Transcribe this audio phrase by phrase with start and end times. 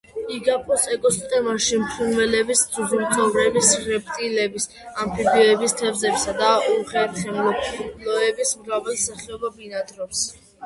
[0.35, 4.65] იგაპოს ეკოსისტემაში ფრინველების, ძუძუმწოვრების, რეპტილიების,
[5.03, 10.23] ამფიბიების, თევზებისა და უხერხემლოების მრავალი სახეობა ბინადრობს.